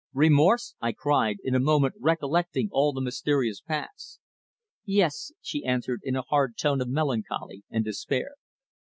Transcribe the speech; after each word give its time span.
"Remorse?" 0.15 0.73
I 0.81 0.93
cried, 0.93 1.37
in 1.43 1.53
a 1.53 1.59
moment 1.59 1.93
recollecting 1.99 2.69
all 2.71 2.91
the 2.91 3.01
mysterious 3.03 3.61
past. 3.61 4.19
"Yes," 4.83 5.31
she 5.41 5.63
answered 5.63 6.01
in 6.03 6.15
a 6.15 6.23
hard 6.27 6.57
tone 6.57 6.81
of 6.81 6.89
melancholy 6.89 7.65
and 7.69 7.85
despair. 7.85 8.31